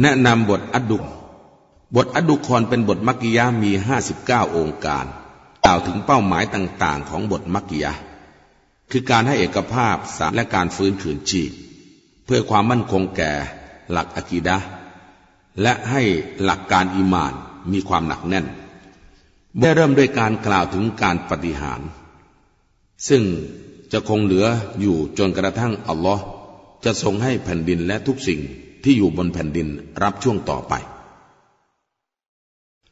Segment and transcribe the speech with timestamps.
[0.00, 1.04] แนะนำบทอัดดุก
[1.96, 3.70] บทอัดดุคอนเป็นบทมักกิยะมี
[4.12, 5.06] 59องค์การ
[5.64, 7.92] กล่าวถึงเป้าหมายต่างๆ ของบทมักกิยะ
[8.90, 11.50] คือการให้เอกภาพสารและการฟื้นคืนชีพ
[12.24, 13.32] เพื่อความมั่นคงแก่
[13.90, 14.56] หลักอะกีดะ
[15.62, 16.02] และให้
[16.42, 17.32] หลักการอิมาน
[17.72, 18.46] มีความหนักแน่น
[19.60, 21.80] ได้เริ่มด้วยการกล่าวถึงการปฏิหาร
[23.08, 23.22] ซึ่ง
[23.92, 24.46] จะคงเหลือ
[24.80, 26.24] อยู่จนกระทั่งอัลลอฮ์
[26.84, 28.40] จะทรงให้แผ่นดินและทุกสิ่ง
[28.84, 29.68] ที่อยู่บนแผ่นดิน
[30.02, 30.74] รับช่วงต่อไป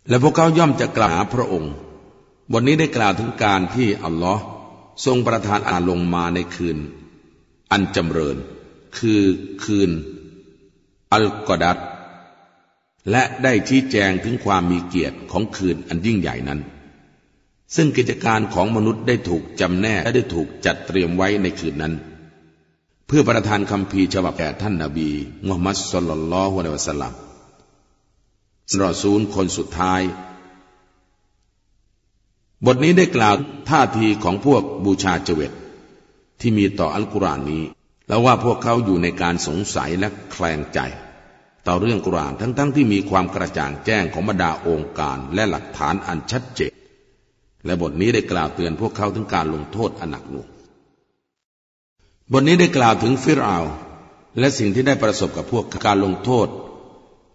[0.08, 1.72] และพวกเขาย่อมจะกล่าวหาพระองค์
[2.52, 4.42] บทนี้ได้กล่าวถึงการที่อัลลอฮ์
[5.04, 6.78] ทรงประทานอาลงมาในคืน
[7.70, 8.36] อันจำเริญ
[8.98, 9.22] คือ
[9.64, 9.90] คืน
[11.12, 11.78] อัลกอดัต
[13.10, 16.60] และได้ชี้แจงถึงความมีเกียรติของคืนอันยิ่งใหญ่นั้น
[17.76, 21.94] ซึ่งกิจการของมนุษย์ได้ถูกจำแนกและได้ถูกจัดเตรียมไว้ในคืนนั้น
[23.10, 25.10] เพื่อประทานคำพีฉบับแก่ท่านนาบี
[25.46, 27.12] มุฮัมมัดสุลลัลลอฮุอะลัยวะสัลลัม
[28.84, 30.00] รอซูลคนสุดท้าย
[32.66, 33.34] บทนี้ได้กล่าว
[33.70, 35.52] ท่าทีของพวกบูชาเจวิต
[36.40, 37.64] ที่มีต่ออัลกุรอานนี้
[38.08, 40.80] แล้วว่าพวกเขาอยู่ในการสงสัยและแคลงใจ
[41.66, 46.72] ต่อเรื่องกุรานทั้งๆทที่มีความกระจ่างแจ้งของบรรดาองค์การและหลักฐานอันชัดเจน
[47.64, 50.48] และบทนี้ได้กล่าวเตือนพวกเขาถึงการลงโทษอันหนักหน่วง
[52.32, 53.58] บทนี้ได้กล่าวถึงฟิรอา
[54.38, 56.48] และสิ่งที่ได้ประสบกับพวกการลงโทษ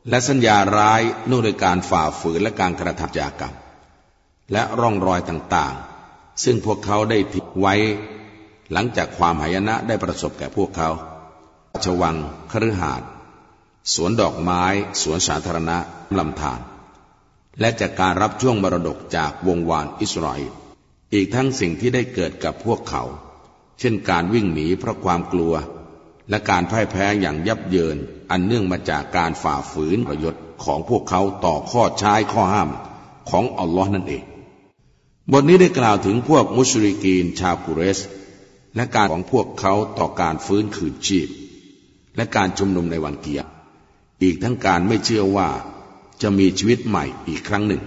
[0.09, 3.53] และสัญญาร้ายนู่นโดยการฝ่าฝืนและการกระทำจากรรม
[4.51, 7.75] และร่องรอยต่างๆ ซึ่งพวกเขาได้ทิ้งไว้
[8.71, 10.89] หลังจากความหายนะได้ประสบแก่พวกเขา
[11.85, 12.15] ชวัง
[12.51, 13.07] คฤหาสน์
[13.93, 14.63] สวนดอกไม้
[15.01, 15.77] สวนสาธารณะ
[16.19, 16.59] ลำธาร
[17.59, 20.53] และจากการรับช่วงมรดกจากวงวานอิสราเอล
[21.13, 23.03] อีกทั้งสิ่งที่ได้เกิดกับพวกเขา
[23.83, 25.53] ช่นการวิ่งหนีเพราะความกลัว
[26.29, 27.97] และการพ่ายแพ้อย่างยับเยิน
[28.31, 32.69] อันเนื่องมาจากการฝ่าฝืนประโยชน์ของพวกเขาต่อข้อใช้ข้อห้าม
[33.29, 34.23] ของอัลลอฮ์นั่นเอง
[35.31, 37.99] บทนี้ได้กล่าวถึงพวกมุชริกีนชาวกุเรส
[38.75, 41.27] และการของพวกเขาต่อการฟื้นคืนชีพ
[42.15, 43.45] และการชุมนุมในวันเกียร
[44.23, 45.49] อีกทั้งการไม่เชื่อว่า
[46.21, 47.81] จะมีชีวิตใหม่อีกครั้งหนึ่ง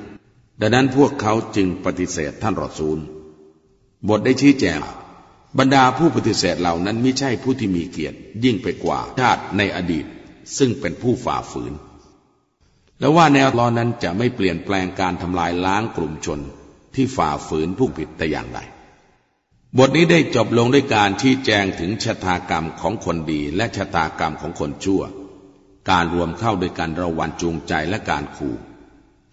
[0.60, 2.98] ดังนั้นพวกเขาจึงปฏิเสธท่านรอซูล
[4.08, 4.80] บทได้ชี้แจง
[5.58, 10.04] บรรดาผู้ปฏิเสธเหล่านั้นไม่ใช่ผู้ที่มีเกียรติ ยิ่งไปกว่าชาติในอดีต
[10.58, 11.72] ซึ่งเป็นผู้ฝ่าฝืน
[13.00, 16.40] และว่าแนวรอนั้นจะไม่เปลี่ยนแปลงการทำลายล้างกลุ่มชน
[16.94, 18.60] ที่ฝ่าฝืนผู้ผิดแต่อย่างใด
[19.78, 25.02] บทนี้ได้จบลงด้วยการชี้แจงถึงชะตากรรมของคนดีและชะตากรรมของคนชั่ว
[25.90, 28.54] การรวมเข้าโดยการระวันจูงใจและการขู่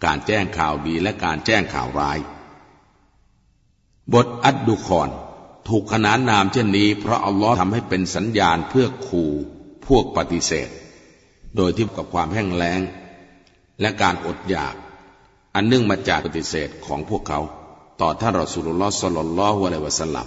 [0.04, 2.18] การแจ้งข่าวดีและการแจ้งข่าวร้าย
[4.12, 5.10] บทอัดดุคอน
[5.68, 9.30] ถูกขนานนามเช่นนี้ เพราะอัลลอฮ์ทำให้เป็นสัญญาณเพื่อขู่
[9.86, 10.68] พวกปฏิเสธ
[11.56, 12.80] โดยที่กับความแห้งแล้ง
[13.80, 14.74] และการอดอยาก
[15.54, 17.40] อันเนื่องมาจากปฏิเสธของพวกเขา
[18.00, 20.26] ต่อท่านรอสุลลอฮ์สลลัลอฮุอะลัยวะสัลลัม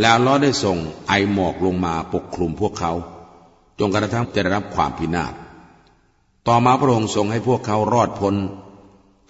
[0.00, 0.76] แล้วลอได้ส่ง
[1.08, 2.92] ไอหมอกลงมาปกคลุมพวกเขา
[3.78, 5.34] จนกระทั่งจะได้รับความพินาศ
[6.48, 8.34] ต่อมาพระองค์ทรงให้พวกเขารอดพ้น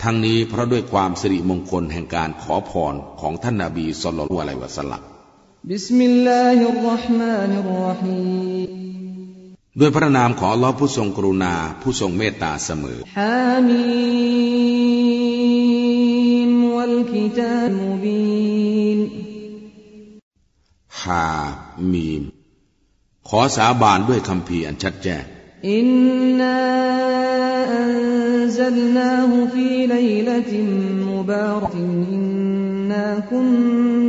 [0.03, 5.16] ทั้งนี้เพราะด้วยความสิริมงคลแห่งการขอพรของท่านนาบีสุลต่านอะลัยวะสัลลัม
[5.71, 8.21] บิสมิลลาฮิรราะห์มานิรราะฮี
[9.79, 13.85] ด้วยพระนามของอัลลอฮ์ผู้ทรงกรุณาผู้ทรงเมตตาเสมอฮามี
[16.51, 18.99] มวัลกิตามุบีน
[21.03, 21.29] ฮา
[21.93, 22.23] มีม
[23.29, 25.25] ขอสาบานด้วยคำพีอันชัดแจ้ง
[25.71, 25.89] อิน
[26.41, 26.57] นา
[27.77, 27.93] อัน
[28.59, 29.97] ซัลนาฮูฟีไล
[30.29, 30.61] ลติ
[31.09, 32.27] มุบารกินอิน
[32.91, 33.49] นาคุน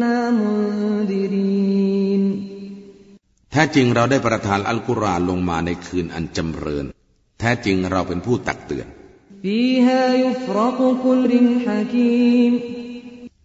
[0.01, 6.85] นามุดิรินแท้จริงเราได้ประทานอัลกุรอานลงมาในคืนอันจำเริญ
[7.40, 8.88] แท้จริงเราเป็นผู้ตักเตือน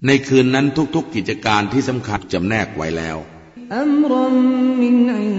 [0.07, 3.17] ในคืนนั้นทุกๆกิจการที่สำคัญจำแนกไว้แล้ว
[3.77, 4.15] อัมร
[4.81, 5.37] มินอิน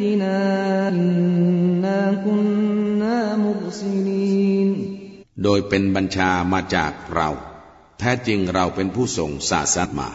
[0.00, 0.38] ดินา
[5.44, 7.30] โดยเป็นบัญชามาจากเรา
[7.98, 10.08] แท้จริงเราเป็นผู้ส่งศาสนามา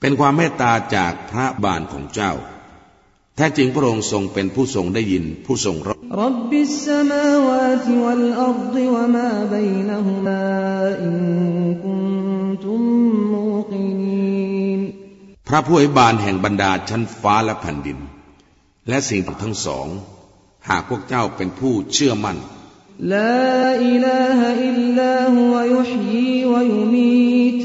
[0.00, 2.32] เป็นความเมตตาจากพระบานของเจ้า
[3.36, 10.44] แท้จริงพระองค์ทรงเป็นผู้ทรงได้ยินผู้ทรงรับรับบิสมาวาติวัลอัรฎวะมาบัยนะฮุมา
[11.02, 11.16] อิน
[11.82, 12.04] คุน
[12.62, 12.84] ตุม
[13.32, 14.80] มูกินีน
[15.48, 17.98] พระผู้อภิบาลแห่งบรรดาชั้นฟ้าและแผ่นดิน
[18.88, 19.86] และสิ่งทั้งสอง
[20.68, 22.38] หากพวกเจ้าเป็นผู้เชื่อมั่น
[23.13, 27.57] ลาอิลาฮอิลลาฮุวยุฮยีวยุมีต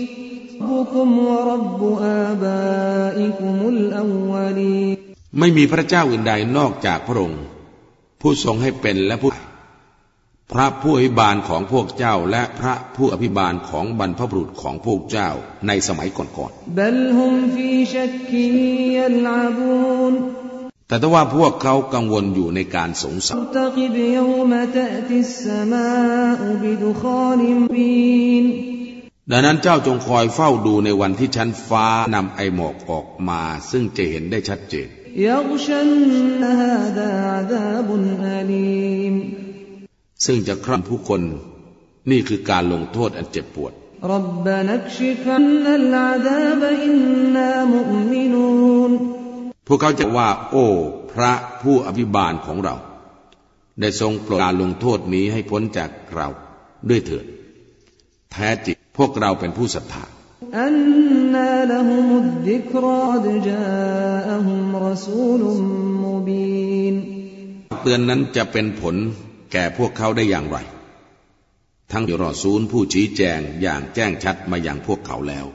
[0.82, 1.80] ربكم ورب
[2.28, 4.96] آبائكم الأولين
[5.38, 7.42] ไม่มีพระเจ้าอื่นใดนอกจากพระองค์
[8.20, 9.30] ผู้ทรงให้เป็นและผู้
[10.52, 15.30] พระผู้อภิบาลของพวกเจ้าและพระผู้อภิบาลของบรรพบุรุษของพวกเจ้า
[15.66, 18.30] ในสมัยก่อน بل هم في شك
[18.98, 20.45] يلعبون ๆ
[20.88, 28.44] แต่ถ้าว่าพวกเขากังวลอยู่ในการสงสัย ارتقب يوم تأتي السماء بدخان مبين
[29.30, 34.88] ดังนั้นเจ้าจงคอยเฝ้าดูในวันที่ชั้นฟ้านำไอหมอกออกมา ซึ่งจะเห็นได้ชัดเจน
[35.28, 35.80] يغشى
[36.60, 37.88] هذا عذاب
[38.38, 39.14] أليم
[40.24, 41.22] ซึ่งจะคร่ำผู้คน
[42.10, 43.72] นี่คือการลงโทษอันเจ็บปวด
[44.14, 49.15] ربنا اكشف عنا العذاب إنا مؤمنون
[49.67, 50.65] พวกเขาจะว่า โอ้
[51.11, 51.31] พระ
[51.61, 52.75] ผู้อภิบาลของเรา
[53.79, 56.27] ได้ทรงโปรดการลงโทษนี้ให้พ้นจากเรา
[56.89, 57.25] ด้วยเถิด
[58.31, 60.03] แท้จริงพวกเราเป็นผู้ศรัทธา
[67.81, 68.95] เตือนนั้นจะเป็นผล
[69.51, 70.57] แก่พวกเขาได้อย่างไร
[71.91, 75.45] ทั้งยรอซูลผู้ชี้แจงอย่างแจ้งชัดมาอย่างพวกเขาแล้ว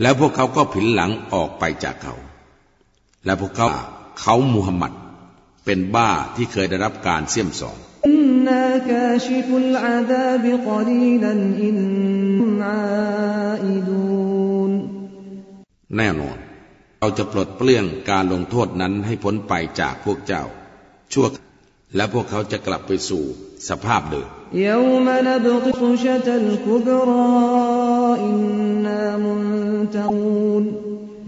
[0.00, 2.14] แล้วพวกเขาก็ผินหลังออกไปจากเขา
[3.24, 3.68] และพวกเขา
[4.20, 4.92] เขามูฮัมหมัด
[5.64, 7.78] เป็นบ้าที่เคยได้รับการเสี่ยมสอน
[15.96, 16.36] แน่นอน
[17.00, 20.42] เราจะปลดเปลื้องการลงโทษนั้นให้พ้นไปจากพวกเจ้า
[21.12, 21.26] ชั่ว
[21.94, 23.22] และพวกเขาจะกลับไปสู่
[23.68, 24.26] สภาพเดิม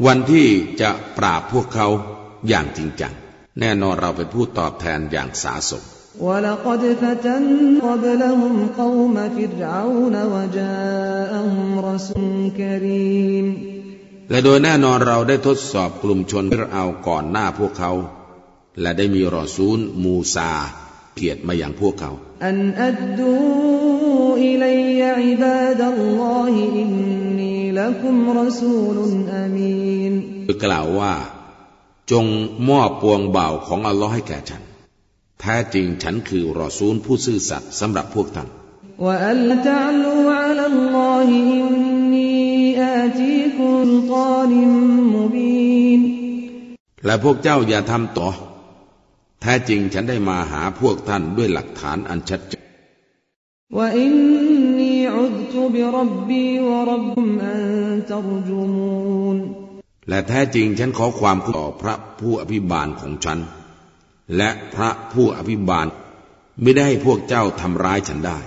[0.06, 0.48] วันที่
[0.80, 1.88] จะปราบพวกเขา
[2.48, 3.12] อย่างจริงจัง
[3.60, 5.82] แน่นอนเราเป็นผู้ตอบแทนอย่างสาสม
[14.30, 17.92] และโดยแน่นอนเราได้ทดสอบกลุ่มชนฟิรเอาก่อนหน้าพวกเขา
[18.80, 20.50] และได้มีรอซูลมูซา
[21.16, 22.12] เกียดมาอย่างพวกเขา
[22.46, 23.34] อันอัดดู
[24.44, 24.78] อิลัย
[25.28, 26.90] อิบาดัลลอฮิอิน
[27.38, 30.12] นีละคุมรอซูลุนอามีน
[30.64, 31.14] กล่าวว่า
[32.12, 32.26] จง
[32.68, 34.62] มอบปวงเบาของอัลลอฮ์ให้แก่ฉัน
[35.40, 38.48] แท้จริงฉันคือรอซูลผู้ซื่อสัตย์สำหรับพวกท่าน
[47.04, 48.28] และพวกเจ้าอย่าทำต่อ
[49.42, 52.62] แท้จริงฉันได้มาหาพวกท่านด้วยหลักฐานอันชัดเจน
[60.08, 63.38] และแท้จริงฉันขอความคุ้มต่อพระผู้อภิบาลของฉัน
[64.36, 65.86] และพระผู้อภิบาล
[66.62, 68.38] ไม่ได้ให้พวกเจ้าทำร้ายฉันได้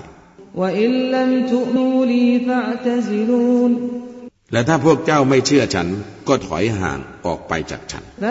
[4.52, 5.88] และถ้าพวกเจ้าไม่เชื่อฉัน
[6.28, 8.24] ก็ถอยห่างออกไปจากฉัน แ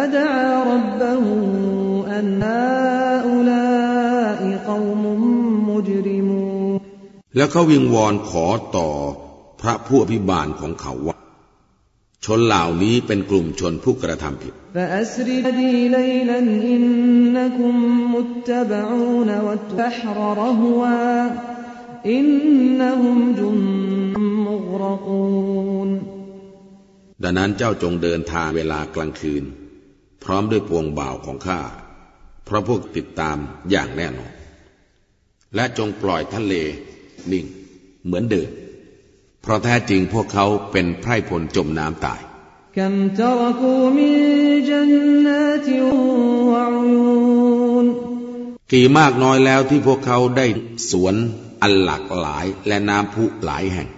[7.38, 8.46] ล้วเขาวิงวอนขอ
[8.76, 8.88] ต่อ
[9.61, 11.17] พระผู้อภิบาลของเขาว่า
[12.25, 14.55] ชนเหล่านี้เป็นกลุ่มชนผู้กระทำผิด
[22.08, 22.28] อิน
[22.81, 24.00] นหุมจุม
[27.22, 29.44] ดังนั้นเจ้าจงเดินทางเวลากลางคืน
[30.24, 31.60] พร้อมด้วยปวงบ่าวของข้า
[32.44, 33.36] เพราะพวกติดตาม
[33.70, 34.32] อย่างแน่นอน
[35.55, 36.55] และจงปล่อยทะเล
[37.32, 37.46] นิ่ง
[38.05, 38.48] เหมือนเดิม
[39.43, 42.20] เพราะแท้จริงพวกเขาเป็นไพร่พลจมน้ำตาย
[48.72, 50.46] กี่มากน้อยแล้วที่พวกเขาได้
[50.91, 51.15] สวน
[51.62, 53.88] อันหลากหลายและน้ำพุหลายแห่ง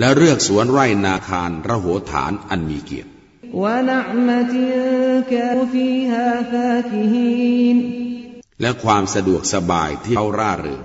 [0.00, 3.10] และเลือกสวนไร่นาคารระโหฐานอันมีเกียรติ
[8.60, 10.80] และความสะดวกสบายที่เขาร่าเริง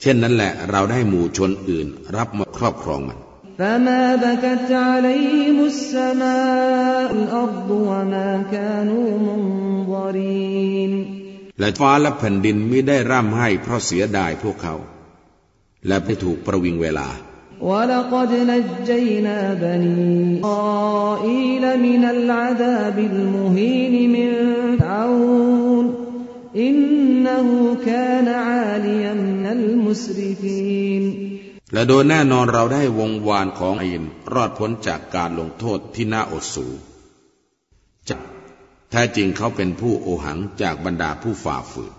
[0.00, 3.18] เช่นนั้นแหละเราได้หมู่ชนอื่นรับมาครอบครองมัน
[3.61, 10.91] فما بكت عليهم السماء الأرض وما كانوا منظرين
[11.59, 14.75] และฟ้าและแผ่นดินมิได้ร่ำให้เพราะเสียดายพวกเขา
[15.87, 17.09] และไม่ถูกประวิงเวลา
[17.61, 24.29] ولقد نجينا بني إسرائيل من العذاب المهين من
[24.77, 25.95] فرعون
[26.55, 31.30] إنه كان عاليا من المسرفين
[31.72, 34.02] และโดยแน่นอนเราได้วงวานของอิน
[34.34, 36.66] รอดพ้นจากการลงโทษที่น่าอดสู
[38.08, 38.20] จัก
[38.90, 41.92] แท้จริงเขาเป็นผู้โอหังจากบรรดาผู้ฝ่าฝืน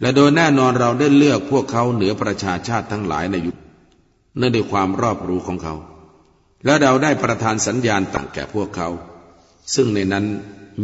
[0.00, 3.56] และโดยแน่นอนเราได้เลือกพวกเขาเหนือประชาชาติทั้งหลายในยุค
[4.38, 5.74] เนื่องด้วยความรอบรู้ของเขา
[6.64, 8.88] และเราได้ประทานสัญญาณต่างแก่พวกเขา
[9.74, 10.24] ซึ่งในนั้น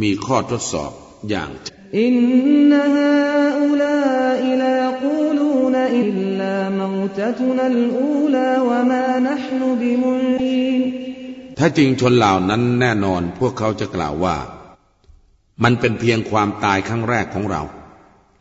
[0.01, 0.91] มีข้อทดสอบ
[1.29, 1.49] อย่าง
[1.99, 2.15] อิน
[2.71, 2.85] นา
[3.61, 3.97] อุลา
[4.47, 10.21] อิลากูลูนอิลลามวตตุนัลอูลาวะมานะห์นุบิมุน
[11.57, 14.37] ถ้าจริงชนเหล่านั้นแน่นอนพวกเขาจะกล่าวว่า
[15.63, 17.61] มันเป็นเพียงความตายครั้งแรกของเรา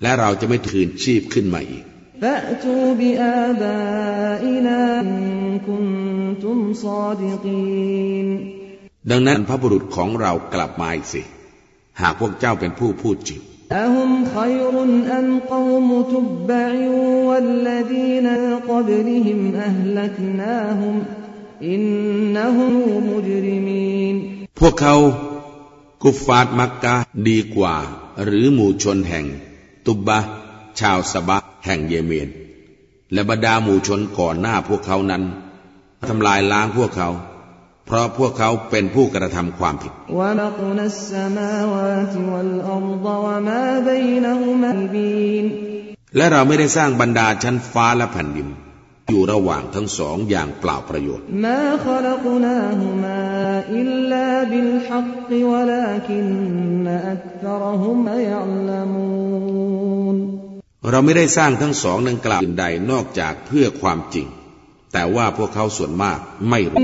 [0.03, 1.85] และเราจะไม่ถืนชีพขึ้นมาอีก
[2.22, 8.28] فأتوا بآبائنا إن كنتم صادقين
[9.12, 11.22] ดังนั้นพระบุรุษของเรากลับมาอีกสิ
[12.02, 14.74] หากพวกเจ้าเป็นผู้พูดจริง أهم خير
[15.20, 16.72] أم قوم تبع
[17.30, 18.28] والذين
[18.70, 20.96] قبلهم أهلكناهم
[21.74, 22.74] إنهم
[23.12, 24.16] مجرمين
[24.60, 24.96] พวกเขา
[26.04, 26.96] กุฟฟาร์มักกะ
[27.28, 27.76] ดีกว่า
[28.24, 29.26] หรือหมู่ชนแห่ง
[29.86, 30.20] ตุบบะ
[30.81, 32.29] ชาวสบะแห่งเยเมน
[33.13, 35.23] และบรรดาหมู่ชนก่อนหน้าพวกเขานั้น
[36.09, 37.09] ทำลายล้างพวกเขา
[37.87, 39.93] เพราะพวกเขาเป็นผู้กระทำความผิด
[46.17, 48.49] และเราไม่ได้สร้างบรรดาชั้นฟ้าและแผ่นดิน
[49.09, 51.25] อยู่ระหว่างทั้งสองอย่างเปล่าประโยชน์
[60.91, 64.27] เราไม่ได้สร้างทั้งสองดังกล่าวใดนอกจากเพื่อความจริง
[64.93, 66.19] แต่ว่าพวกเขาส่วนมาก
[66.51, 66.79] ไม่รู้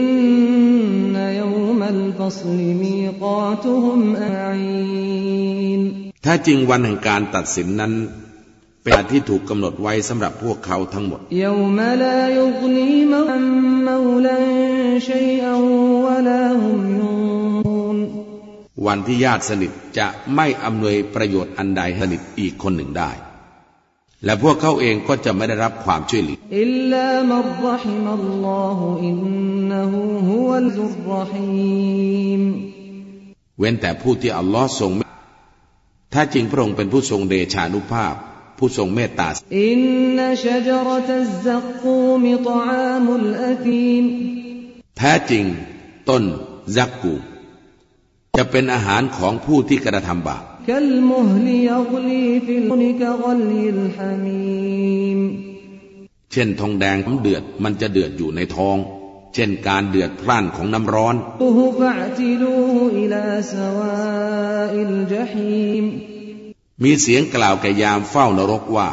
[6.24, 7.92] ถ้าจริงวันแห่งการตัดสินนั้น
[8.84, 11.20] เป็นที่ถูกกำหนดไว้สำหรับพวกเขาทั้งหมด
[18.86, 23.10] วันที่ญาติสนิทจะไม่อำนวยประโยชน์อันใดสนิทอีกคนหนึ่งได้
[24.24, 26.36] และพวกเขาเองก็จะไม่ได้รับความช่วยเหลือ
[33.58, 34.90] เว้นแต่ผู้ที่อัลลอฮ์ทรง
[36.14, 38.14] ถ้าจริงพระองค์เป็นผู้ทรงเดชานุภาพ
[38.58, 39.28] ผู้ทรงเมตตา
[39.60, 39.80] อิน
[40.16, 41.48] นชจรตัซ
[41.82, 44.04] กูมิตอามุลอตีม
[44.98, 45.44] แท้จริง
[46.08, 46.22] ต้น
[46.76, 47.14] ซักกู
[48.36, 55.19] จะเป็นอาหารของผู้ที่กระทำบาป كالمهل يغلي في البن كغلي الحميم
[56.31, 58.77] เช่นทองแดงเดือดมันจะเดือดอยู่ในท้อง
[59.33, 63.23] เช่นการเดือดพล่านของน้ำร้อน خذوه فاعتلوه إلى
[63.53, 65.85] سواء الجحيم
[66.83, 68.89] มีเสียงกล่าวแก่ยามเฝ้านรกว่า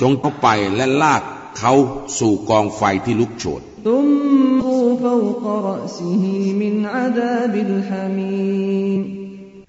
[0.00, 1.22] จงเข้าไปและลาก
[1.58, 1.72] เขา
[2.18, 4.60] สู่กองไฟที่ลุกโชน ثم
[5.04, 6.24] فوق رأسه
[6.62, 9.21] من عذاب الحميم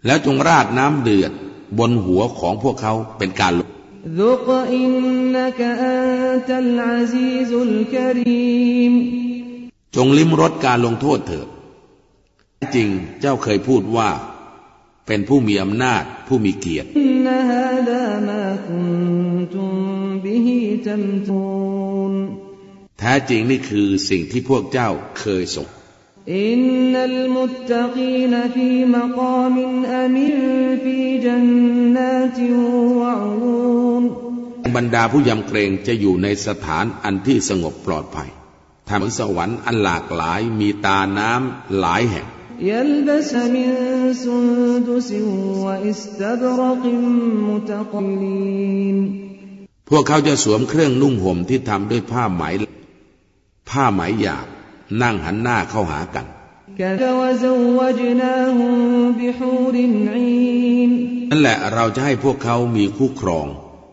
[0.06, 1.32] แล้วจงราดน้ำเดือด
[1.78, 3.68] บนหัวของพวกเขาเป็นการลง
[9.96, 11.48] จงลิ้มรสการลงโทษเถิด
[12.74, 12.88] จริง
[13.20, 14.08] เจ้าเคยพูดว่า
[15.06, 16.88] เป็นผู้มีอำนาจผู้มีเกียรติ
[22.98, 24.88] แท้จริงนี่คือสิ่งที่พวกเจ้า
[25.20, 25.68] เคยส่ง
[26.27, 30.35] إن المتقين في مقام أمين
[30.83, 32.39] في جنات
[33.01, 34.03] وعيون
[34.75, 38.29] บรรดาผู้ยำเกรงจะอยู่ในสถานอันที่สงบปลอดภัย
[38.89, 42.27] ทำสวรรค์อันหลากหลายมีตาน้ำหลายแห่ง
[42.71, 43.67] يلبس من
[44.23, 45.09] سندس
[45.63, 46.83] وإستبرق
[47.49, 48.97] متقلين
[49.89, 52.43] พวกเขาจะสวมเครื่องนุ่งห่มที่ทำด้วยผ้าไหม
[53.69, 54.47] ผ้าไหมหยาบ
[55.02, 56.26] นั่งหันหน้าเข้าหากัน
[61.30, 63.46] นั่นแหละเราจะให้พวกเขามีคู่ครอง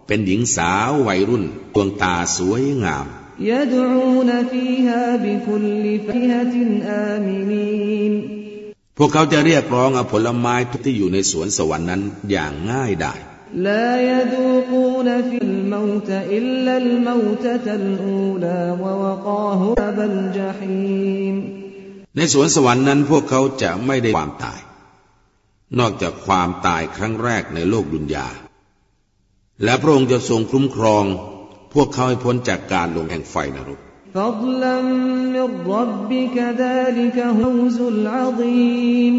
[0.07, 1.43] เป็นหญิงสาววัยรุ่น
[1.73, 3.05] ดวงตาสวยงาม
[8.97, 10.55] พวกเขาจะเรียกร้องอผลไม้
[10.85, 13.19] ที่อยู่ในสวนสวรรค์นั้นอย่างง่ายดาย
[15.00, 21.36] يذوقون في الموت إلا الموتة الأولى ووقاهم عذاب الجحيم
[22.16, 24.60] ในสวนสวรรค์นั้นพวกเขาจะไม่ได้ความตาย
[25.78, 28.28] นอกจากความตายครั้งแรกในโลกดุนยา
[29.64, 31.04] และพระองค์จะทรงคุ้มครอง
[31.74, 33.80] พวกเขาให้พ้นจากการลงแห่งไฟนรก
[34.16, 34.76] فضلا
[35.34, 39.14] من ربك ذلك هوز العظيم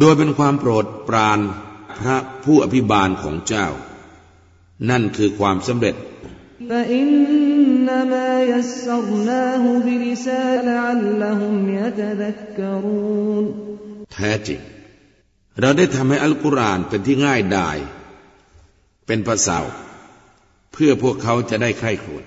[0.00, 1.38] โดยเป็นความโปรดปราน
[1.98, 3.66] พระผู้อภิบาลของเจ้า
[4.89, 5.95] นั่นคือความสำเร็จ
[14.13, 14.61] แท้จริง
[15.59, 17.77] เราได้ทำให้อัลกุรอานเป็นที่ง่ายดาย
[19.07, 19.59] เป็นภาษา
[20.73, 22.23] เพื่อพวกเขาจะได้ใคร่ครวญ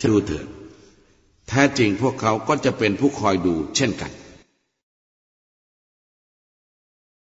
[0.00, 0.46] จะดูเถิด
[1.48, 4.12] แท้จริงพวกเขาก็จะเป็นผู้คอยดูเช่นกัน